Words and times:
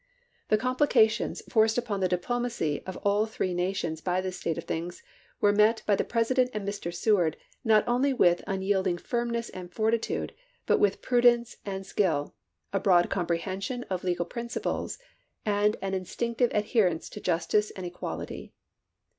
The 0.49 0.57
com 0.57 0.77
plications 0.77 1.47
forced 1.47 1.77
upon 1.77 1.99
the 1.99 2.07
diplomacy 2.09 2.81
of 2.87 2.97
all 3.03 3.27
three 3.27 3.53
nations 3.53 4.01
by 4.01 4.19
this 4.19 4.35
state 4.37 4.57
of 4.57 4.63
things 4.63 5.03
were 5.39 5.53
met 5.53 5.83
by 5.85 5.95
the 5.95 6.03
President 6.03 6.49
and 6.55 6.67
Mr. 6.67 6.91
Seward, 6.91 7.37
not 7.63 7.87
only 7.87 8.11
with 8.11 8.41
unyield 8.47 8.87
ing 8.87 8.97
firmness 8.97 9.49
and 9.51 9.71
fortitude, 9.71 10.33
but 10.65 10.79
with 10.79 11.03
prudence 11.03 11.57
and 11.67 11.85
skill, 11.85 12.33
a 12.73 12.79
broad 12.79 13.11
comprehension 13.11 13.83
of 13.91 14.03
legal 14.03 14.25
principles, 14.25 14.97
and 15.45 15.77
an 15.83 15.93
instinctive 15.93 16.49
adherence 16.51 17.07
to 17.09 17.21
justice 17.21 17.69
and 17.69 17.85
equity. 17.85 18.53